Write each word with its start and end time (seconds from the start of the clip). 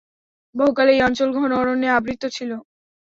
বহুকাল 0.55 0.87
এই 0.89 0.99
অঞ্চল 1.07 1.29
ঘন 1.37 1.51
অরণ্যে 1.53 1.89
আবৃত 1.97 2.23
ছিল। 2.35 2.51